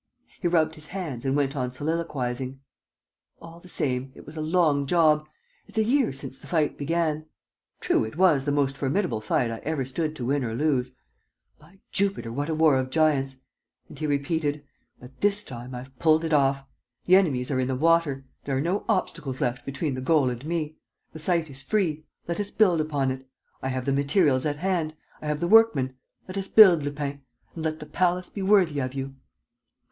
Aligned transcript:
He 0.41 0.47
rubbed 0.47 0.73
his 0.73 0.87
hands 0.87 1.25
and 1.27 1.35
went 1.35 1.55
on 1.55 1.71
soliloquizing: 1.73 2.59
"All 3.39 3.59
the 3.59 3.69
same, 3.69 4.11
it 4.15 4.25
was 4.25 4.35
a 4.35 4.41
long 4.41 4.87
job. 4.87 5.27
It's 5.67 5.77
a 5.77 5.83
year 5.83 6.11
since 6.11 6.39
the 6.39 6.47
fight 6.47 6.75
began. 6.75 7.27
True, 7.81 8.03
it 8.05 8.17
was 8.17 8.45
the 8.45 8.51
most 8.51 8.75
formidable 8.75 9.21
fight 9.21 9.51
I 9.51 9.59
ever 9.59 9.85
stood 9.85 10.15
to 10.15 10.25
win 10.25 10.43
or 10.43 10.55
lose.... 10.55 10.89
By 11.59 11.81
Jupiter, 11.91 12.31
what 12.31 12.49
a 12.49 12.55
war 12.55 12.77
of 12.77 12.89
giants!" 12.89 13.41
And 13.89 13.99
he 13.99 14.07
repeated, 14.07 14.65
"But 14.99 15.21
this 15.21 15.43
time, 15.43 15.75
I've 15.75 15.95
pulled 15.99 16.25
it 16.25 16.33
off! 16.33 16.63
The 17.05 17.15
enemies 17.15 17.51
are 17.51 17.59
in 17.59 17.67
the 17.67 17.75
water. 17.75 18.25
There 18.45 18.57
are 18.57 18.59
no 18.59 18.85
obstacles 18.89 19.39
left 19.39 19.67
between 19.67 19.93
the 19.93 20.01
goal 20.01 20.31
and 20.31 20.43
me. 20.47 20.77
The 21.13 21.19
site 21.19 21.47
is 21.47 21.61
free: 21.61 22.07
let 22.27 22.39
us 22.39 22.49
build 22.49 22.81
upon 22.81 23.11
it! 23.11 23.29
I 23.61 23.67
have 23.67 23.85
the 23.85 23.93
materials 23.93 24.47
at 24.47 24.57
hand, 24.57 24.95
I 25.21 25.27
have 25.27 25.39
the 25.41 25.47
workmen: 25.47 25.95
let 26.27 26.39
us 26.39 26.47
build, 26.47 26.81
Lupin! 26.81 27.21
And 27.55 27.63
let 27.63 27.79
the 27.79 27.85
palace 27.85 28.31
be 28.31 28.41
worthy 28.41 28.79
of 28.79 28.95
you!" 28.95 29.13